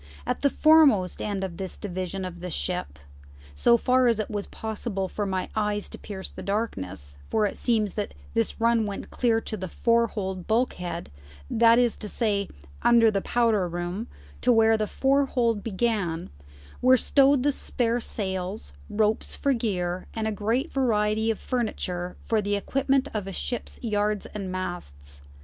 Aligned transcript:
At 0.25 0.41
the 0.41 0.49
foremost 0.49 1.21
end 1.21 1.43
of 1.43 1.57
this 1.57 1.77
division 1.77 2.25
of 2.25 2.39
the 2.39 2.49
ship, 2.49 2.97
so 3.53 3.77
far 3.77 4.07
as 4.07 4.17
it 4.17 4.31
was 4.31 4.47
possible 4.47 5.07
for 5.07 5.27
my 5.27 5.47
eyes 5.55 5.89
to 5.89 5.99
pierce 5.99 6.31
the 6.31 6.41
darkness 6.41 7.17
for 7.27 7.45
it 7.45 7.55
seems 7.55 7.93
that 7.93 8.15
this 8.33 8.59
run 8.59 8.87
went 8.87 9.11
clear 9.11 9.39
to 9.41 9.55
the 9.55 9.67
fore 9.67 10.07
hold 10.07 10.47
bulkhead, 10.47 11.11
that 11.51 11.77
is 11.77 11.95
to 11.97 12.09
say, 12.09 12.47
under 12.81 13.11
the 13.11 13.21
powder 13.21 13.67
room, 13.67 14.07
to 14.41 14.51
where 14.51 14.75
the 14.75 14.87
fore 14.87 15.27
hold 15.27 15.61
began 15.63 16.31
were 16.81 16.97
stowed 16.97 17.43
the 17.43 17.51
spare 17.51 17.99
sails, 17.99 18.73
ropes 18.89 19.35
for 19.35 19.53
gear, 19.53 20.07
and 20.15 20.27
a 20.27 20.31
great 20.31 20.71
variety 20.73 21.29
of 21.29 21.37
furniture 21.37 22.17
for 22.25 22.41
the 22.41 22.55
equipment 22.55 23.07
of 23.13 23.27
a 23.27 23.31
ship's 23.31 23.77
yards 23.83 24.25
and 24.25 24.51
masts. 24.51 25.21